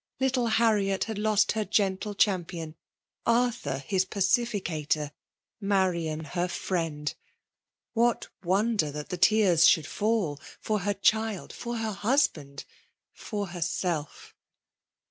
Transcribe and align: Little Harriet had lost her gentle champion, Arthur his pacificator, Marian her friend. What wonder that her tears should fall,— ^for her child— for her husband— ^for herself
Little 0.19 0.47
Harriet 0.47 1.03
had 1.03 1.19
lost 1.19 1.51
her 1.51 1.63
gentle 1.63 2.15
champion, 2.15 2.73
Arthur 3.27 3.77
his 3.85 4.03
pacificator, 4.03 5.11
Marian 5.59 6.23
her 6.23 6.47
friend. 6.47 7.13
What 7.93 8.27
wonder 8.43 8.89
that 8.91 9.11
her 9.11 9.17
tears 9.17 9.67
should 9.67 9.85
fall,— 9.85 10.39
^for 10.65 10.81
her 10.81 10.95
child— 10.95 11.53
for 11.53 11.77
her 11.77 11.93
husband— 11.93 12.65
^for 13.15 13.49
herself 13.49 14.33